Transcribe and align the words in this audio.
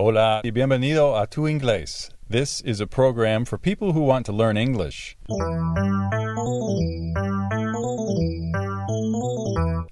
Hola 0.00 0.42
y 0.44 0.52
bienvenido 0.52 1.18
a 1.18 1.26
Tu 1.26 1.48
Inglés. 1.48 2.12
This 2.30 2.62
is 2.64 2.80
a 2.80 2.86
program 2.86 3.44
for 3.44 3.58
people 3.58 3.92
who 3.92 4.02
want 4.02 4.26
to 4.26 4.32
learn 4.32 4.56
English. 4.56 5.16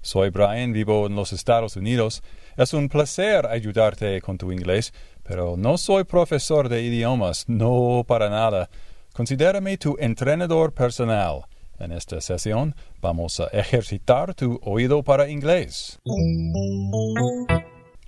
Soy 0.01 0.29
Brian, 0.29 0.71
vivo 0.71 1.07
en 1.07 1.15
los 1.17 1.33
Estados 1.33 1.75
Unidos. 1.75 2.23
Es 2.55 2.73
un 2.73 2.87
placer 2.87 3.45
ayudarte 3.47 4.21
con 4.21 4.37
tu 4.37 4.53
inglés, 4.53 4.93
pero 5.23 5.57
no 5.57 5.77
soy 5.77 6.05
profesor 6.05 6.69
de 6.69 6.83
idiomas, 6.83 7.43
no 7.49 8.05
para 8.07 8.29
nada. 8.29 8.69
Considérame 9.13 9.77
tu 9.77 9.97
entrenador 9.99 10.71
personal. 10.71 11.47
En 11.79 11.91
esta 11.91 12.21
sesión 12.21 12.75
vamos 13.01 13.41
a 13.41 13.47
ejercitar 13.47 14.33
tu 14.35 14.57
oído 14.63 15.03
para 15.03 15.27
inglés. 15.27 15.99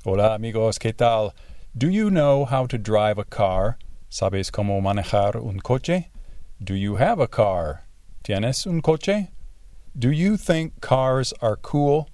Hola 0.05 0.33
amigos, 0.33 0.79
¿qué 0.79 0.93
tal? 0.93 1.33
Do 1.79 1.87
you 1.87 2.09
know 2.11 2.43
how 2.43 2.65
to 2.65 2.77
drive 2.77 3.17
a 3.17 3.23
car? 3.23 3.77
¿Sabes 4.09 4.51
cómo 4.51 4.81
manejar 4.81 5.37
un 5.37 5.61
coche? 5.61 6.09
Do 6.61 6.73
you 6.73 6.97
have 6.97 7.21
a 7.21 7.27
car? 7.29 7.85
¿Tienes 8.21 8.67
un 8.67 8.81
coche? 8.81 9.29
Do 9.97 10.11
you 10.11 10.35
think 10.35 10.81
cars 10.81 11.33
are 11.41 11.55
cool? 11.55 12.09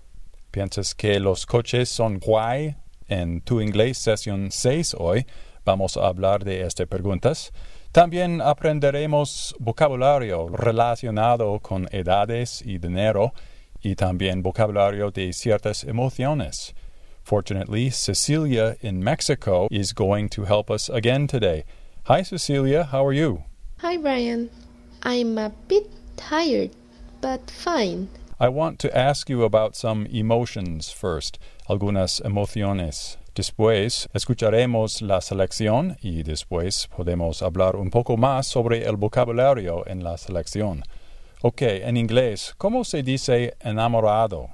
¿Piensas 0.51 0.95
que 0.95 1.19
los 1.19 1.45
coches 1.45 1.89
son 1.89 2.19
guay? 2.19 2.75
En 3.09 3.41
tu 3.41 3.59
inglés 3.59 3.97
sesión 3.97 4.51
6 4.51 4.93
hoy 4.99 5.25
vamos 5.65 5.97
a 5.97 6.09
hablar 6.09 6.43
de 6.43 6.61
estas 6.61 6.85
preguntas. 6.85 7.51
También 7.91 8.41
aprenderemos 8.41 9.55
vocabulario 9.59 10.47
relacionado 10.47 11.59
con 11.59 11.87
edades 11.91 12.61
y 12.61 12.77
dinero 12.77 13.33
y 13.81 13.95
también 13.95 14.43
vocabulario 14.43 15.09
de 15.09 15.33
ciertas 15.33 15.83
emociones. 15.85 16.75
Fortunately, 17.25 17.89
Cecilia 17.89 18.77
in 18.81 19.03
Mexico 19.03 19.67
is 19.71 19.93
going 19.93 20.29
to 20.29 20.43
help 20.43 20.69
us 20.69 20.89
again 20.89 21.25
today. 21.25 21.63
Hi, 22.03 22.21
Cecilia. 22.21 22.83
How 22.83 23.03
are 23.03 23.13
you? 23.13 23.45
Hi, 23.79 23.97
Brian. 23.97 24.51
I'm 25.01 25.39
a 25.39 25.49
bit 25.67 25.89
tired, 26.17 26.69
but 27.21 27.49
fine. 27.49 28.09
I 28.39 28.49
want 28.49 28.77
to 28.81 28.95
ask 28.95 29.27
you 29.27 29.43
about 29.43 29.75
some 29.75 30.05
emotions 30.05 30.91
first, 30.91 31.39
algunas 31.67 32.21
emociones. 32.23 33.17
Después 33.33 34.07
escucharemos 34.13 35.01
la 35.01 35.19
selección 35.19 35.97
y 36.03 36.21
después 36.21 36.87
podemos 36.95 37.41
hablar 37.41 37.75
un 37.75 37.89
poco 37.89 38.17
más 38.17 38.45
sobre 38.45 38.85
el 38.85 38.97
vocabulario 38.97 39.83
en 39.87 40.03
la 40.03 40.17
selección. 40.17 40.83
Ok, 41.41 41.63
en 41.63 41.97
inglés, 41.97 42.53
¿cómo 42.59 42.83
se 42.85 43.01
dice 43.01 43.55
enamorado? 43.61 44.49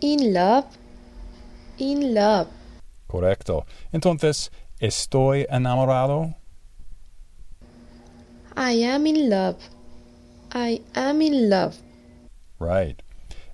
In 0.00 0.32
love. 0.32 0.81
In 1.82 2.14
love. 2.14 2.46
Correcto. 3.08 3.66
Entonces, 3.90 4.52
¿estoy 4.78 5.46
enamorado? 5.50 6.32
I 8.56 8.84
am 8.84 9.04
in 9.08 9.28
love. 9.28 9.56
I 10.52 10.80
am 10.94 11.20
in 11.20 11.50
love. 11.50 11.74
Right. 12.60 13.02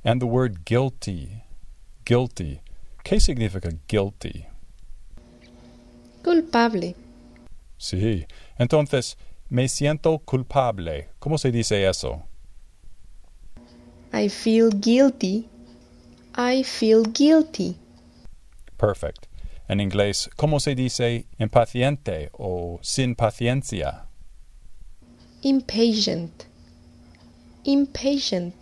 And 0.04 0.20
the 0.20 0.26
word 0.26 0.66
guilty. 0.66 1.42
Guilty. 2.04 2.60
¿Qué 3.02 3.18
significa 3.18 3.70
guilty? 3.88 4.44
Culpable. 6.22 6.94
Sí. 7.78 8.26
Entonces, 8.58 9.16
me 9.48 9.68
siento 9.68 10.18
culpable. 10.18 11.08
¿Cómo 11.18 11.38
se 11.38 11.50
dice 11.50 11.88
eso? 11.88 12.24
I 14.12 14.28
feel 14.28 14.68
guilty. 14.68 15.48
I 16.36 16.62
feel 16.62 17.04
guilty. 17.04 17.78
Perfect. 18.78 19.26
En 19.68 19.80
inglés, 19.80 20.30
¿cómo 20.36 20.60
se 20.60 20.74
dice 20.74 21.26
impaciente 21.38 22.30
o 22.32 22.78
sin 22.80 23.14
paciencia? 23.14 24.06
Impatient. 25.42 26.44
Impatient. 27.64 28.54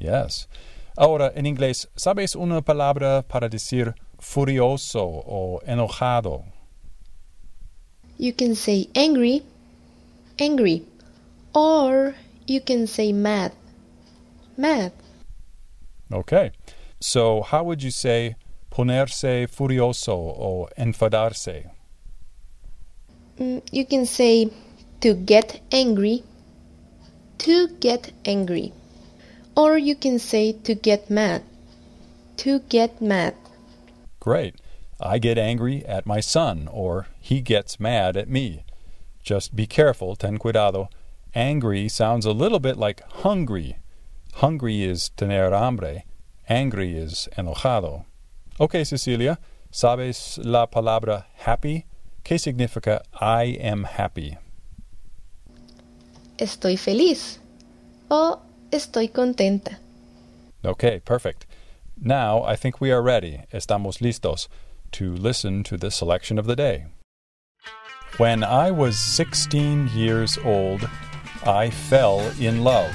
Yes. 0.00 0.48
Ahora, 0.96 1.30
en 1.36 1.46
inglés, 1.46 1.88
¿sabes 1.94 2.34
una 2.34 2.62
palabra 2.62 3.22
para 3.22 3.48
decir 3.48 3.94
furioso 4.18 5.04
o 5.04 5.60
enojado? 5.64 6.44
You 8.18 8.32
can 8.32 8.56
say 8.56 8.88
angry, 8.96 9.44
angry, 10.40 10.84
or 11.54 12.16
you 12.46 12.60
can 12.60 12.88
say 12.88 13.12
mad, 13.12 13.52
mad. 14.56 14.92
Okay. 16.10 16.50
So, 16.98 17.42
how 17.42 17.62
would 17.62 17.80
you 17.80 17.92
say 17.92 18.34
ponerse 18.78 19.48
furioso 19.48 20.14
o 20.14 20.68
enfadarse? 20.78 21.68
Mm, 23.40 23.60
you 23.72 23.84
can 23.84 24.06
say 24.06 24.48
to 25.00 25.14
get 25.14 25.60
angry, 25.72 26.22
to 27.38 27.68
get 27.80 28.12
angry. 28.24 28.72
Or 29.56 29.76
you 29.76 29.96
can 29.96 30.20
say 30.20 30.52
to 30.52 30.76
get 30.76 31.10
mad, 31.10 31.42
to 32.36 32.60
get 32.68 33.02
mad. 33.02 33.34
Great. 34.20 34.54
I 35.00 35.18
get 35.18 35.38
angry 35.38 35.84
at 35.84 36.06
my 36.06 36.20
son, 36.20 36.68
or 36.70 37.08
he 37.18 37.40
gets 37.40 37.80
mad 37.80 38.16
at 38.16 38.28
me. 38.28 38.64
Just 39.24 39.56
be 39.56 39.66
careful, 39.66 40.14
ten 40.14 40.38
cuidado. 40.38 40.88
Angry 41.34 41.88
sounds 41.88 42.24
a 42.24 42.32
little 42.32 42.60
bit 42.60 42.76
like 42.76 43.02
hungry. 43.24 43.78
Hungry 44.34 44.84
is 44.84 45.10
tener 45.16 45.50
hambre. 45.50 46.04
Angry 46.48 46.96
is 46.96 47.28
enojado. 47.36 48.04
Okay, 48.60 48.84
Cecilia, 48.84 49.38
¿sabes 49.70 50.36
la 50.44 50.66
palabra 50.66 51.26
happy? 51.46 51.84
¿Qué 52.24 52.40
significa 52.40 53.02
I 53.20 53.56
am 53.62 53.84
happy? 53.84 54.36
Estoy 56.38 56.76
feliz. 56.76 57.38
O 58.10 58.40
estoy 58.72 59.08
contenta. 59.12 59.78
Okay, 60.64 60.98
perfect. 60.98 61.46
Now 62.00 62.42
I 62.42 62.56
think 62.56 62.80
we 62.80 62.90
are 62.90 63.00
ready, 63.00 63.42
estamos 63.52 64.00
listos, 64.00 64.48
to 64.92 65.12
listen 65.12 65.62
to 65.62 65.76
the 65.76 65.92
selection 65.92 66.36
of 66.36 66.46
the 66.46 66.56
day. 66.56 66.86
When 68.16 68.42
I 68.42 68.72
was 68.72 68.98
16 68.98 69.90
years 69.94 70.36
old, 70.44 70.88
I 71.46 71.70
fell 71.70 72.20
in 72.40 72.64
love 72.64 72.92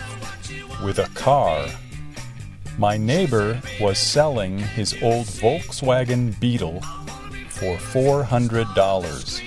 with 0.84 1.00
a 1.00 1.07
car. 1.16 1.68
My 2.78 2.97
neighbor 2.97 3.61
was 3.79 4.00
selling 4.00 4.57
his 4.57 4.95
old 5.01 5.28
Volkswagen 5.28 6.39
Beetle 6.39 6.81
for 7.50 7.78
$400. 7.78 9.41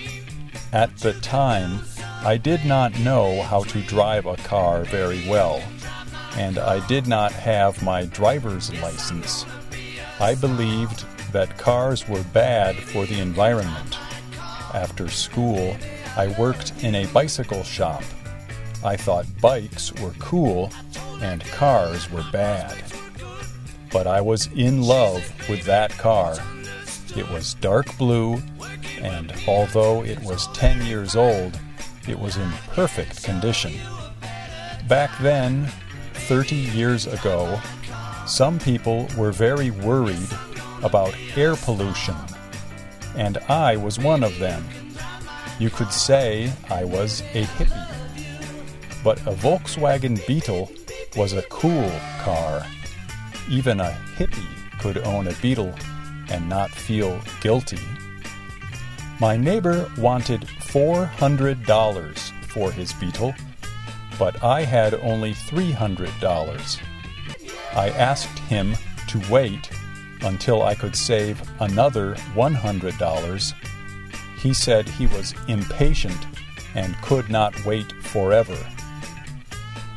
At 0.73 0.97
the 0.99 1.13
time, 1.15 1.81
I 2.23 2.37
did 2.37 2.65
not 2.65 2.99
know 3.01 3.43
how 3.43 3.63
to 3.65 3.83
drive 3.83 4.27
a 4.27 4.37
car 4.37 4.85
very 4.85 5.29
well 5.29 5.63
and 6.37 6.59
I 6.59 6.87
did 6.87 7.07
not 7.07 7.33
have 7.33 7.83
my 7.83 8.05
driver's 8.05 8.73
license. 8.81 9.47
I 10.21 10.35
believed 10.35 11.05
that 11.33 11.59
cars 11.59 12.07
were 12.07 12.23
bad 12.25 12.77
for 12.77 13.07
the 13.07 13.21
environment. 13.21 13.99
After 14.75 15.09
school, 15.09 15.77
I 16.17 16.29
worked 16.39 16.73
in 16.85 16.95
a 16.95 17.07
bicycle 17.07 17.63
shop. 17.63 18.03
I 18.85 18.97
thought 18.97 19.27
bikes 19.41 19.93
were 19.95 20.13
cool 20.19 20.71
and 21.23 21.43
cars 21.47 22.11
were 22.11 22.25
bad. 22.31 22.83
But 23.97 24.07
I 24.07 24.21
was 24.21 24.51
in 24.55 24.83
love 24.83 25.25
with 25.49 25.65
that 25.65 25.91
car. 25.93 26.37
It 27.17 27.27
was 27.31 27.55
dark 27.55 27.97
blue, 27.97 28.43
and 29.01 29.33
although 29.49 30.05
it 30.05 30.23
was 30.23 30.49
10 30.49 30.85
years 30.85 31.17
old, 31.17 31.59
it 32.07 32.19
was 32.19 32.37
in 32.37 32.51
perfect 32.75 33.25
condition. 33.25 33.73
Back 34.87 35.19
then, 35.23 35.73
30 36.29 36.57
years 36.57 37.07
ago, 37.07 37.59
some 38.27 38.59
people 38.59 39.09
were 39.17 39.33
very 39.33 39.71
worried 39.71 40.29
about 40.83 41.17
air 41.35 41.57
pollution, 41.57 42.17
and 43.17 43.39
I 43.49 43.79
was 43.79 43.99
one 43.99 44.23
of 44.23 44.39
them. 44.39 44.63
You 45.59 45.71
could 45.71 45.91
say 45.91 46.53
I 46.69 46.85
was 46.85 47.23
a 47.33 47.45
hippie. 47.45 48.23
But 49.03 49.21
a 49.23 49.33
Volkswagen 49.33 50.25
Beetle 50.27 50.71
was 51.17 51.33
a 51.33 51.41
cool 51.45 51.91
car. 52.21 52.67
Even 53.49 53.81
a 53.81 53.97
hippie 54.17 54.79
could 54.79 54.99
own 54.99 55.29
a 55.29 55.33
Beetle 55.35 55.75
and 56.29 56.49
not 56.49 56.71
feel 56.71 57.21
guilty. 57.41 57.79
My 59.21 59.37
neighbor 59.37 59.91
wanted 59.97 60.43
$400 60.43 62.33
for 62.49 62.71
his 62.71 62.93
Beetle 62.95 63.35
but 64.19 64.43
I 64.43 64.63
had 64.63 64.95
only 64.95 65.35
$300. 65.35 66.81
I 67.75 67.91
asked 67.91 68.39
him 68.41 68.75
to 69.09 69.23
wait 69.31 69.71
until 70.23 70.63
I 70.63 70.75
could 70.75 70.97
save 70.97 71.43
another 71.61 72.15
$100. 72.35 73.55
He 74.39 74.55
said 74.55 74.89
he 74.89 75.07
was 75.07 75.35
impatient 75.49 76.27
and 76.75 77.01
could 77.03 77.29
not 77.29 77.65
wait 77.65 77.93
forever. 78.03 78.57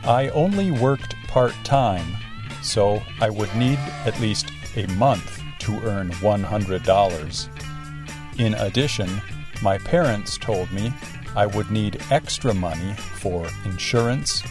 I 0.04 0.30
only 0.30 0.72
worked 0.72 1.16
part 1.28 1.54
time, 1.64 2.18
so 2.62 3.02
I 3.22 3.30
would 3.30 3.54
need 3.56 3.80
at 4.06 4.20
least 4.20 4.52
a 4.76 4.88
month 4.94 5.42
to 5.60 5.80
earn 5.82 6.10
$100. 6.12 8.40
In 8.40 8.54
addition, 8.56 9.22
my 9.62 9.78
parents 9.78 10.38
told 10.38 10.72
me 10.72 10.94
I 11.36 11.46
would 11.46 11.70
need 11.70 12.02
extra 12.10 12.54
money 12.54 12.94
for 12.94 13.48
insurance, 13.66 14.44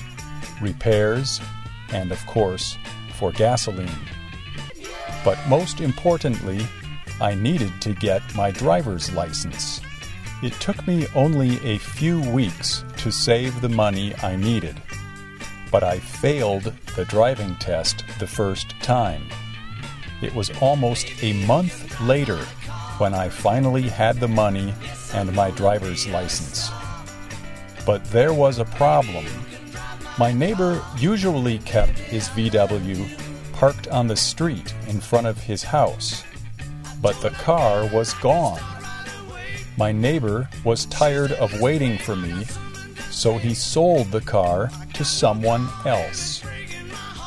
repairs, 0.60 1.40
and 1.92 2.12
of 2.12 2.24
course, 2.26 2.76
for 3.14 3.32
gasoline. 3.32 3.90
But 5.24 5.38
most 5.48 5.80
importantly, 5.80 6.66
I 7.20 7.34
needed 7.34 7.80
to 7.82 7.94
get 7.94 8.22
my 8.34 8.50
driver's 8.50 9.12
license. 9.12 9.80
It 10.42 10.52
took 10.54 10.86
me 10.86 11.06
only 11.14 11.58
a 11.64 11.78
few 11.78 12.20
weeks 12.30 12.84
to 12.98 13.10
save 13.10 13.60
the 13.60 13.68
money 13.68 14.14
I 14.22 14.36
needed, 14.36 14.80
but 15.70 15.82
I 15.82 15.98
failed 15.98 16.72
the 16.96 17.04
driving 17.04 17.56
test 17.56 18.04
the 18.18 18.26
first 18.26 18.70
time. 18.80 19.22
It 20.20 20.34
was 20.34 20.50
almost 20.60 21.22
a 21.22 21.32
month 21.46 22.00
later 22.00 22.44
when 22.98 23.14
I 23.14 23.28
finally 23.28 23.82
had 23.82 24.18
the 24.18 24.28
money 24.28 24.74
and 25.14 25.32
my 25.34 25.50
driver's 25.52 26.06
license. 26.08 26.70
But 27.86 28.04
there 28.06 28.34
was 28.34 28.58
a 28.58 28.64
problem. 28.64 29.24
My 30.18 30.32
neighbor 30.32 30.82
usually 30.96 31.58
kept 31.60 31.98
his 31.98 32.28
VW 32.30 33.08
parked 33.52 33.88
on 33.88 34.08
the 34.08 34.16
street 34.16 34.74
in 34.88 35.00
front 35.00 35.26
of 35.26 35.38
his 35.38 35.62
house, 35.62 36.24
but 37.00 37.20
the 37.20 37.30
car 37.30 37.86
was 37.92 38.14
gone. 38.14 38.60
My 39.76 39.92
neighbor 39.92 40.48
was 40.64 40.86
tired 40.86 41.32
of 41.32 41.60
waiting 41.60 41.98
for 41.98 42.16
me, 42.16 42.44
so 43.18 43.36
he 43.36 43.52
sold 43.52 44.12
the 44.12 44.20
car 44.20 44.70
to 44.94 45.04
someone 45.04 45.68
else. 45.84 46.40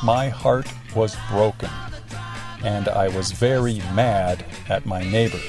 My 0.02 0.30
heart 0.30 0.66
was 0.96 1.14
broken, 1.30 1.68
and 2.64 2.88
I 2.88 3.08
was 3.08 3.32
very 3.32 3.82
mad 3.92 4.42
at 4.70 4.86
my 4.86 5.02
neighbor. 5.02 5.42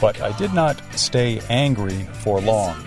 But 0.00 0.22
I 0.22 0.34
did 0.38 0.54
not 0.54 0.80
stay 0.94 1.42
angry 1.50 2.04
for 2.24 2.40
long. 2.40 2.82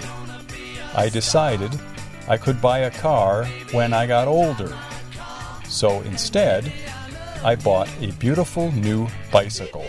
I 0.96 1.10
decided 1.10 1.80
I 2.28 2.38
could 2.38 2.60
buy 2.60 2.80
a 2.80 2.98
car 2.98 3.46
when 3.72 3.94
I 3.94 4.08
got 4.08 4.28
older. 4.28 4.76
So 5.68 6.02
instead, 6.02 6.74
I 7.44 7.58
bought 7.58 7.90
a 8.02 8.12
beautiful 8.14 8.72
new 8.72 9.08
bicycle. 9.32 9.86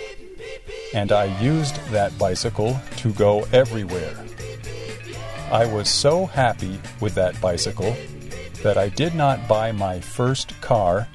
And 0.93 1.11
I 1.11 1.25
used 1.41 1.77
that 1.91 2.19
bicycle 2.19 2.79
to 2.99 3.15
go 3.15 3.47
everywhere. 3.51 4.27
I 5.53 5.67
was 5.67 5.89
so 5.91 6.27
happy 6.27 6.79
with 7.01 7.17
that 7.17 7.41
bicycle 7.41 7.97
that 8.63 8.79
I 8.79 8.89
did 8.89 9.17
not 9.17 9.49
buy 9.49 9.73
my 9.73 9.99
first 9.99 10.61
car 10.61 11.09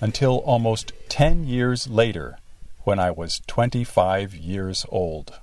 until 0.00 0.38
almost 0.38 0.92
10 1.08 1.44
years 1.44 1.86
later 1.86 2.36
when 2.82 2.98
I 2.98 3.12
was 3.12 3.42
25 3.46 4.34
years 4.34 4.86
old. 4.88 5.38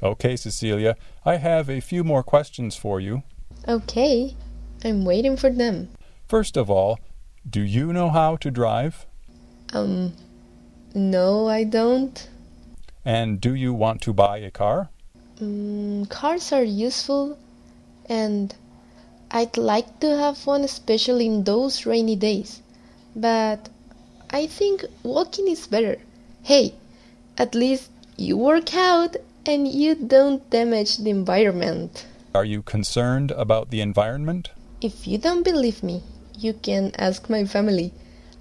Okay, 0.00 0.36
Cecilia, 0.36 0.94
I 1.24 1.38
have 1.38 1.68
a 1.68 1.80
few 1.80 2.04
more 2.04 2.22
questions 2.22 2.76
for 2.76 3.00
you. 3.00 3.24
Okay, 3.66 4.36
I'm 4.84 5.04
waiting 5.04 5.36
for 5.36 5.50
them. 5.50 5.88
First 6.28 6.56
of 6.56 6.70
all, 6.70 7.00
do 7.50 7.62
you 7.62 7.92
know 7.92 8.10
how 8.10 8.36
to 8.36 8.52
drive? 8.52 9.06
Um, 9.72 10.12
no, 10.94 11.48
I 11.48 11.64
don't. 11.64 12.28
And 13.06 13.40
do 13.40 13.54
you 13.54 13.72
want 13.72 14.02
to 14.02 14.12
buy 14.12 14.38
a 14.38 14.50
car? 14.50 14.90
Mm, 15.40 16.10
cars 16.10 16.52
are 16.52 16.64
useful, 16.64 17.38
and 18.06 18.52
I'd 19.30 19.56
like 19.56 20.00
to 20.00 20.18
have 20.18 20.44
one, 20.44 20.64
especially 20.64 21.26
in 21.26 21.44
those 21.44 21.86
rainy 21.86 22.16
days. 22.16 22.62
But 23.14 23.68
I 24.30 24.48
think 24.48 24.84
walking 25.04 25.46
is 25.46 25.68
better. 25.68 25.98
Hey, 26.42 26.74
at 27.38 27.54
least 27.54 27.90
you 28.16 28.36
work 28.36 28.74
out 28.74 29.14
and 29.46 29.68
you 29.68 29.94
don't 29.94 30.42
damage 30.50 30.96
the 30.96 31.10
environment. 31.10 32.06
Are 32.34 32.44
you 32.44 32.60
concerned 32.60 33.30
about 33.30 33.70
the 33.70 33.82
environment? 33.82 34.50
If 34.80 35.06
you 35.06 35.16
don't 35.16 35.44
believe 35.44 35.84
me, 35.84 36.02
you 36.36 36.54
can 36.54 36.90
ask 36.98 37.30
my 37.30 37.44
family. 37.44 37.92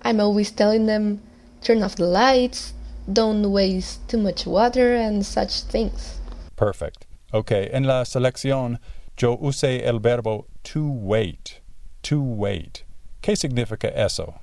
I'm 0.01 0.19
always 0.19 0.49
telling 0.49 0.87
them 0.87 1.21
turn 1.61 1.83
off 1.83 1.97
the 1.97 2.07
lights, 2.07 2.73
don't 3.11 3.51
waste 3.51 4.07
too 4.07 4.17
much 4.17 4.45
water, 4.45 4.95
and 4.95 5.25
such 5.25 5.61
things. 5.63 6.19
Perfect. 6.55 7.05
Okay, 7.33 7.69
en 7.71 7.85
la 7.85 8.05
selección 8.05 8.79
yo 9.17 9.37
usé 9.37 9.85
el 9.85 9.99
verbo 9.99 10.47
to 10.63 10.87
wait. 10.87 11.61
To 12.03 12.21
wait. 12.21 12.83
¿Qué 13.21 13.35
significa 13.35 13.89
eso? 13.89 14.35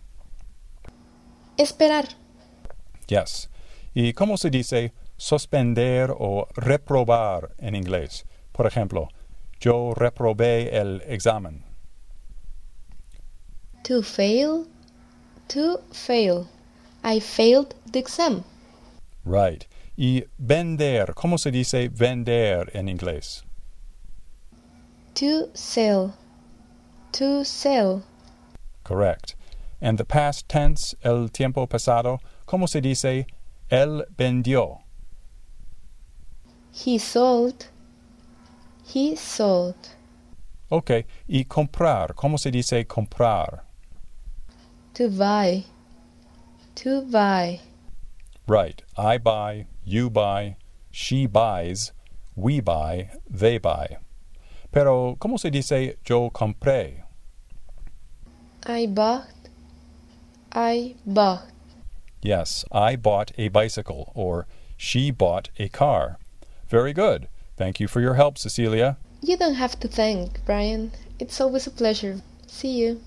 Esperar. 1.57 2.09
Yes. 3.07 3.49
¿Y 3.95 4.13
cómo 4.13 4.37
se 4.37 4.51
dice 4.51 4.93
suspender 5.17 6.11
o 6.11 6.49
reprobar 6.57 7.55
en 7.59 7.75
inglés? 7.75 8.25
Por 8.53 8.67
ejemplo, 8.67 9.09
yo 9.61 9.95
reprobé 9.95 10.77
el 10.77 11.03
examen. 11.07 11.65
To 13.85 14.03
fail. 14.03 14.67
To 15.49 15.81
fail. 15.93 16.49
I 17.05 17.21
failed 17.21 17.75
the 17.91 17.99
exam. 17.99 18.45
Right. 19.25 19.67
Y 19.97 20.25
vender, 20.39 21.15
¿cómo 21.15 21.39
se 21.39 21.51
dice 21.51 21.89
vender 21.89 22.71
en 22.75 22.89
inglés? 22.89 23.45
To 25.15 25.51
sell. 25.55 26.15
To 27.13 27.45
sell. 27.45 28.03
Correct. 28.85 29.35
And 29.81 29.99
the 29.99 30.05
past 30.05 30.49
tense, 30.49 30.95
el 31.03 31.29
tiempo 31.29 31.67
pasado, 31.67 32.21
¿cómo 32.47 32.69
se 32.69 32.81
dice 32.81 33.27
él 33.71 34.05
vendió? 34.17 34.83
He 36.73 36.99
sold. 36.99 37.67
He 38.85 39.17
sold. 39.17 39.77
Ok. 40.71 41.05
Y 41.29 41.45
comprar, 41.45 42.15
¿cómo 42.15 42.39
se 42.39 42.51
dice 42.51 42.87
comprar? 42.87 43.65
To 44.95 45.09
buy. 45.09 45.65
To 46.77 47.03
buy. 47.03 47.61
Right. 48.53 48.83
I 48.99 49.17
buy, 49.17 49.65
you 49.83 50.11
buy, 50.11 50.57
she 50.91 51.25
buys, 51.25 51.93
we 52.37 52.61
buy, 52.61 53.09
they 53.27 53.57
buy. 53.57 53.97
Pero, 54.71 55.17
¿cómo 55.19 55.41
se 55.41 55.49
dice 55.49 55.97
yo 56.05 56.29
compré? 56.29 57.05
I 58.67 58.85
bought. 58.85 59.49
I 60.53 60.97
bought. 61.07 61.45
Yes, 62.21 62.67
I 62.71 62.95
bought 62.95 63.33
a 63.39 63.49
bicycle, 63.49 64.13
or 64.15 64.47
she 64.77 65.11
bought 65.11 65.49
a 65.59 65.71
car. 65.71 66.19
Very 66.69 66.93
good. 66.93 67.29
Thank 67.57 67.81
you 67.81 67.89
for 67.89 68.03
your 68.03 68.17
help, 68.17 68.37
Cecilia. 68.37 68.99
You 69.23 69.39
don't 69.39 69.55
have 69.55 69.81
to 69.81 69.89
thank, 69.89 70.45
Brian. 70.45 70.93
It's 71.19 71.41
always 71.41 71.67
a 71.67 71.71
pleasure. 71.71 72.21
See 72.49 72.73
you. 72.73 73.01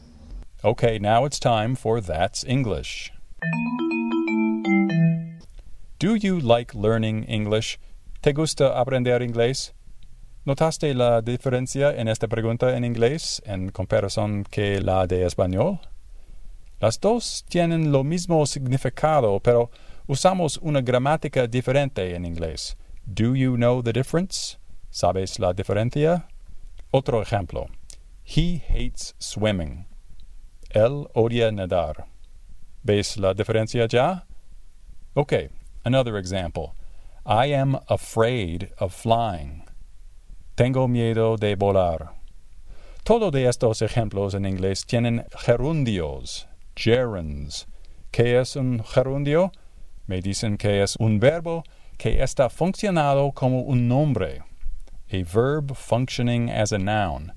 Okay, 0.63 0.97
now 0.97 1.23
it's 1.23 1.39
time 1.39 1.75
for 1.75 2.01
That's 2.01 2.43
English. 2.43 3.11
Do 5.97 6.17
you 6.17 6.41
like 6.41 6.75
learning 6.75 7.23
English? 7.29 7.79
¿Te 8.19 8.33
gusta 8.33 8.77
aprender 8.77 9.21
inglés? 9.21 9.73
¿Notaste 10.43 10.93
la 10.93 11.21
diferencia 11.21 11.95
en 11.95 12.09
esta 12.09 12.27
pregunta 12.27 12.75
en 12.75 12.83
inglés 12.83 13.41
en 13.45 13.69
comparación 13.69 14.43
que 14.43 14.81
la 14.81 15.07
de 15.07 15.25
español? 15.25 15.79
Las 16.81 16.99
dos 16.99 17.45
tienen 17.47 17.93
lo 17.93 18.03
mismo 18.03 18.45
significado, 18.45 19.39
pero 19.39 19.71
usamos 20.05 20.57
una 20.57 20.81
gramática 20.81 21.47
diferente 21.47 22.13
en 22.13 22.25
inglés. 22.25 22.75
Do 23.05 23.33
you 23.33 23.55
know 23.55 23.81
the 23.81 23.93
difference? 23.93 24.57
¿Sabes 24.89 25.39
la 25.39 25.53
diferencia? 25.53 26.27
Otro 26.91 27.21
ejemplo. 27.21 27.67
He 28.25 28.61
hates 28.67 29.15
swimming. 29.17 29.87
Él 30.71 31.07
odia 31.13 31.53
nadar. 31.53 32.07
¿Ves 32.83 33.15
la 33.15 33.33
diferencia 33.33 33.87
ya? 33.87 34.27
Okay, 35.13 35.49
another 35.85 36.17
example. 36.17 36.75
I 37.25 37.45
am 37.47 37.79
afraid 37.87 38.69
of 38.79 38.93
flying. 38.93 39.63
Tengo 40.57 40.87
miedo 40.87 41.37
de 41.37 41.55
volar. 41.55 42.09
Todo 43.03 43.31
de 43.31 43.45
estos 43.45 43.81
ejemplos 43.81 44.33
en 44.33 44.45
inglés 44.45 44.85
tienen 44.85 45.25
gerundios, 45.31 46.47
gerunds. 46.75 47.67
¿Qué 48.11 48.39
es 48.39 48.55
un 48.55 48.83
gerundio? 48.83 49.51
Me 50.07 50.21
dicen 50.21 50.57
que 50.57 50.81
es 50.81 50.95
un 50.97 51.19
verbo 51.19 51.63
que 51.97 52.21
está 52.21 52.49
funcionado 52.49 53.31
como 53.33 53.61
un 53.61 53.87
nombre. 53.87 54.41
A 55.11 55.23
verb 55.23 55.75
functioning 55.75 56.49
as 56.49 56.71
a 56.71 56.79
noun. 56.79 57.31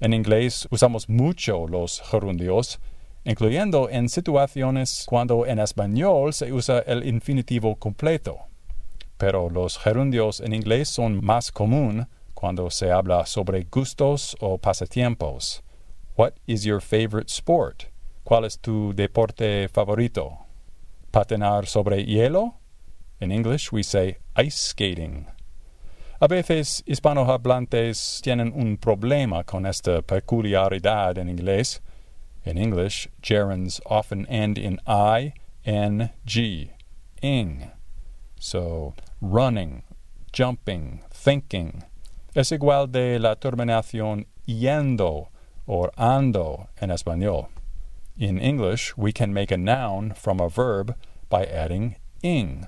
En 0.00 0.12
inglés 0.12 0.66
usamos 0.70 1.08
mucho 1.08 1.66
los 1.68 2.00
gerundios, 2.00 2.78
incluyendo 3.24 3.88
en 3.90 4.08
situaciones 4.08 5.04
cuando 5.06 5.46
en 5.46 5.58
español 5.58 6.32
se 6.32 6.52
usa 6.52 6.80
el 6.80 7.06
infinitivo 7.06 7.76
completo. 7.76 8.38
Pero 9.16 9.48
los 9.48 9.78
gerundios 9.78 10.40
en 10.40 10.52
inglés 10.52 10.88
son 10.88 11.24
más 11.24 11.50
común 11.50 12.06
cuando 12.34 12.70
se 12.70 12.90
habla 12.90 13.24
sobre 13.26 13.64
gustos 13.64 14.36
o 14.40 14.58
pasatiempos. 14.58 15.62
What 16.16 16.34
is 16.46 16.64
your 16.64 16.80
favorite 16.80 17.30
sport? 17.30 17.84
¿Cuál 18.24 18.44
es 18.44 18.58
tu 18.58 18.92
deporte 18.94 19.68
favorito? 19.68 20.38
Patinar 21.10 21.66
sobre 21.66 22.04
hielo? 22.04 22.54
In 23.20 23.32
English, 23.32 23.72
we 23.72 23.82
say 23.82 24.18
ice 24.36 24.56
skating. 24.56 25.26
A 26.20 26.26
veces 26.26 26.82
hispanohablantes 26.86 28.20
tienen 28.22 28.52
un 28.54 28.76
problema 28.76 29.44
con 29.44 29.66
esta 29.66 30.02
peculiaridad 30.02 31.18
en 31.18 31.28
inglés. 31.28 31.82
In 32.44 32.58
English, 32.58 33.08
gerunds 33.22 33.80
often 33.86 34.26
end 34.26 34.58
in 34.58 34.78
I, 34.86 35.32
N, 35.64 36.10
G, 36.26 36.72
ing. 37.22 37.70
So, 38.38 38.94
running, 39.22 39.82
jumping, 40.32 41.00
thinking. 41.10 41.84
Es 42.34 42.50
igual 42.50 42.92
de 42.92 43.18
la 43.18 43.36
terminación 43.36 44.26
yendo 44.46 45.28
or 45.66 45.90
ando 45.96 46.68
en 46.80 46.90
español. 46.90 47.48
In 48.18 48.38
English, 48.38 48.96
we 48.96 49.12
can 49.12 49.32
make 49.32 49.50
a 49.50 49.56
noun 49.56 50.12
from 50.12 50.38
a 50.38 50.48
verb 50.50 50.94
by 51.30 51.44
adding 51.46 51.96
ing. 52.22 52.66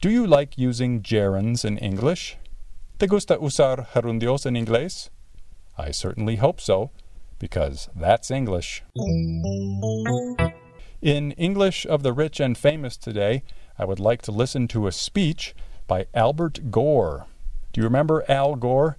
Do 0.00 0.08
you 0.10 0.26
like 0.26 0.56
using 0.56 1.02
gerunds 1.02 1.64
in 1.64 1.76
English? 1.78 2.36
¿Te 2.98 3.06
gusta 3.06 3.36
usar 3.38 3.88
gerundios 3.92 4.46
en 4.46 4.54
inglés? 4.54 5.10
I 5.76 5.90
certainly 5.90 6.36
hope 6.36 6.60
so, 6.60 6.90
because 7.38 7.88
that's 7.94 8.30
English. 8.30 8.82
In 11.02 11.32
English 11.32 11.86
of 11.86 12.02
the 12.02 12.12
Rich 12.12 12.40
and 12.40 12.56
Famous 12.56 12.96
today, 12.96 13.42
I 13.78 13.84
would 13.84 14.00
like 14.00 14.22
to 14.22 14.32
listen 14.32 14.66
to 14.68 14.86
a 14.86 14.92
speech 14.92 15.54
by 15.86 16.06
Albert 16.14 16.70
Gore. 16.70 17.26
Do 17.72 17.80
you 17.80 17.84
remember 17.84 18.24
Al 18.28 18.56
Gore? 18.56 18.96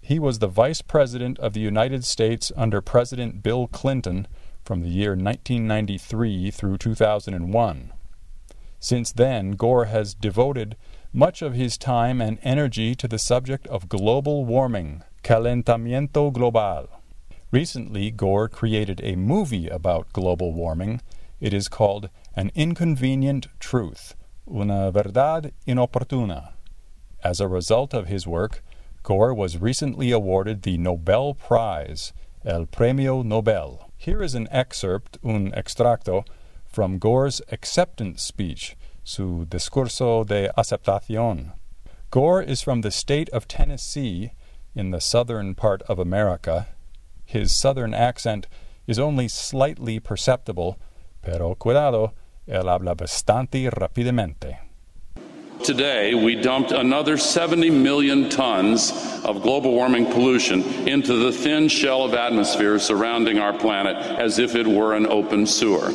He 0.00 0.18
was 0.18 0.38
the 0.38 0.48
Vice 0.48 0.82
President 0.82 1.38
of 1.38 1.52
the 1.52 1.60
United 1.60 2.04
States 2.04 2.50
under 2.56 2.80
President 2.80 3.42
Bill 3.42 3.68
Clinton 3.68 4.26
from 4.64 4.82
the 4.82 4.88
year 4.88 5.10
1993 5.10 6.50
through 6.50 6.78
2001. 6.78 7.92
Since 8.80 9.12
then, 9.12 9.52
Gore 9.52 9.84
has 9.84 10.14
devoted 10.14 10.76
much 11.12 11.42
of 11.42 11.54
his 11.54 11.78
time 11.78 12.20
and 12.20 12.38
energy 12.42 12.94
to 12.96 13.06
the 13.06 13.18
subject 13.18 13.66
of 13.68 13.88
global 13.88 14.44
warming, 14.44 15.04
calentamiento 15.22 16.32
global. 16.32 16.88
Recently, 17.52 18.10
Gore 18.10 18.48
created 18.48 19.02
a 19.04 19.14
movie 19.14 19.68
about 19.68 20.14
global 20.14 20.54
warming. 20.54 21.02
It 21.38 21.52
is 21.52 21.68
called 21.68 22.08
An 22.34 22.50
Inconvenient 22.54 23.48
Truth, 23.60 24.14
Una 24.50 24.90
Verdad 24.90 25.52
Inoportuna. 25.68 26.54
As 27.22 27.40
a 27.40 27.48
result 27.48 27.92
of 27.92 28.06
his 28.06 28.26
work, 28.26 28.64
Gore 29.02 29.34
was 29.34 29.58
recently 29.58 30.10
awarded 30.12 30.62
the 30.62 30.78
Nobel 30.78 31.34
Prize, 31.34 32.14
El 32.42 32.64
Premio 32.64 33.22
Nobel. 33.22 33.90
Here 33.98 34.22
is 34.22 34.34
an 34.34 34.48
excerpt, 34.50 35.18
un 35.22 35.52
extracto, 35.52 36.26
from 36.64 36.98
Gore's 36.98 37.42
acceptance 37.52 38.22
speech 38.22 38.76
su 39.04 39.44
discurso 39.44 40.26
de 40.26 40.50
aceptación. 40.56 41.52
Gore 42.10 42.40
is 42.40 42.62
from 42.62 42.80
the 42.80 42.90
state 42.90 43.28
of 43.28 43.46
Tennessee 43.46 44.32
in 44.74 44.90
the 44.90 45.02
southern 45.02 45.54
part 45.54 45.82
of 45.82 45.98
America. 45.98 46.68
His 47.32 47.56
southern 47.56 47.94
accent 47.94 48.46
is 48.86 48.98
only 48.98 49.26
slightly 49.26 49.98
perceptible, 49.98 50.78
pero 51.22 51.54
cuidado, 51.54 52.12
él 52.46 52.68
habla 52.68 52.94
bastante 52.94 53.70
rápidamente. 53.70 54.58
Today, 55.64 56.12
we 56.12 56.34
dumped 56.34 56.72
another 56.72 57.16
70 57.16 57.70
million 57.70 58.28
tons 58.28 58.92
of 59.24 59.40
global 59.40 59.72
warming 59.72 60.12
pollution 60.12 60.62
into 60.86 61.14
the 61.14 61.32
thin 61.32 61.68
shell 61.68 62.04
of 62.04 62.12
atmosphere 62.12 62.78
surrounding 62.78 63.38
our 63.38 63.58
planet 63.58 63.96
as 63.96 64.38
if 64.38 64.54
it 64.54 64.66
were 64.66 64.94
an 64.94 65.06
open 65.06 65.46
sewer. 65.46 65.90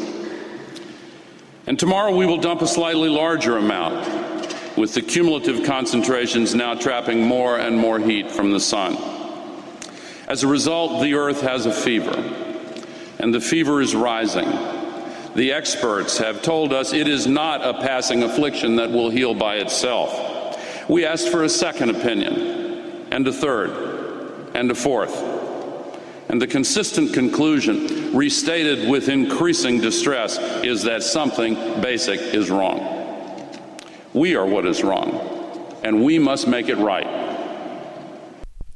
And 1.68 1.78
tomorrow 1.78 2.16
we 2.16 2.26
will 2.26 2.40
dump 2.40 2.64
a 2.64 2.68
slightly 2.68 3.10
larger 3.10 3.58
amount, 3.58 4.76
with 4.76 4.96
the 4.96 5.04
cumulative 5.04 5.64
concentrations 5.64 6.56
now 6.56 6.74
trapping 6.74 7.22
more 7.22 7.60
and 7.60 7.78
more 7.78 8.00
heat 8.00 8.32
from 8.32 8.50
the 8.50 8.60
sun. 8.60 9.17
As 10.28 10.44
a 10.44 10.48
result, 10.48 11.02
the 11.02 11.14
Earth 11.14 11.40
has 11.42 11.66
a 11.66 11.72
fever, 11.72 12.16
and 13.18 13.34
the 13.34 13.40
fever 13.40 13.80
is 13.80 13.96
rising. 13.96 14.50
The 15.36 15.54
experts 15.54 16.18
have 16.18 16.42
told 16.42 16.74
us 16.74 16.92
it 16.92 17.08
is 17.08 17.28
not 17.28 17.66
a 17.66 17.80
passing 17.80 18.24
affliction 18.24 18.76
that 18.76 18.92
will 18.92 19.10
heal 19.10 19.34
by 19.34 19.56
itself. 19.56 20.60
We 20.90 21.06
asked 21.06 21.30
for 21.30 21.44
a 21.44 21.50
second 21.50 21.92
opinion, 21.92 23.08
and 23.10 23.26
a 23.26 23.32
third, 23.32 24.52
and 24.54 24.70
a 24.70 24.76
fourth. 24.76 25.16
And 26.28 26.42
the 26.42 26.48
consistent 26.48 27.14
conclusion, 27.14 28.14
restated 28.14 28.90
with 28.90 29.08
increasing 29.08 29.80
distress, 29.80 30.38
is 30.62 30.84
that 30.84 31.04
something 31.04 31.56
basic 31.80 32.20
is 32.20 32.50
wrong. 32.50 33.50
We 34.14 34.36
are 34.36 34.46
what 34.46 34.66
is 34.66 34.84
wrong, 34.84 35.80
and 35.84 36.04
we 36.04 36.20
must 36.20 36.48
make 36.48 36.68
it 36.68 36.76
right. 36.76 37.08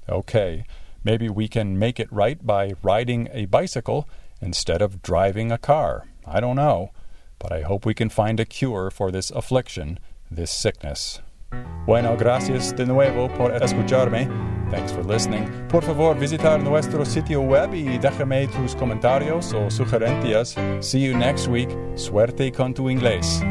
Okay, 0.08 0.64
maybe 1.04 1.30
we 1.30 1.48
can 1.48 1.78
make 1.78 2.00
it 2.00 2.12
right 2.12 2.46
by 2.46 2.74
riding 2.84 3.30
a 3.34 3.46
bicycle 3.46 4.08
instead 4.42 4.82
of 4.82 5.02
driving 5.02 5.52
a 5.52 5.58
car. 5.58 6.08
I 6.26 6.40
don't 6.40 6.56
know, 6.56 6.92
but 7.40 7.52
I 7.52 7.62
hope 7.62 7.86
we 7.86 7.94
can 7.94 8.10
find 8.10 8.40
a 8.40 8.46
cure 8.46 8.92
for 8.92 9.12
this 9.12 9.32
affliction, 9.32 10.00
this 10.30 10.52
sickness. 10.52 11.22
Bueno, 11.86 12.16
gracias 12.16 12.74
de 12.76 12.86
nuevo 12.86 13.28
por 13.36 13.52
escucharme. 13.52 14.28
Thanks 14.72 14.92
for 14.92 15.04
listening. 15.04 15.50
Por 15.68 15.82
favor, 15.82 16.16
visitar 16.16 16.62
nuestro 16.64 17.04
sitio 17.04 17.42
web 17.42 17.74
y 17.74 17.98
déjame 17.98 18.48
tus 18.48 18.74
comentarios 18.76 19.54
o 19.54 19.70
sugerencias. 19.70 20.56
See 20.82 21.00
you 21.00 21.18
next 21.18 21.48
week. 21.48 21.70
Suerte 21.96 22.52
con 22.52 22.74
tu 22.74 22.90
inglés. 22.90 23.42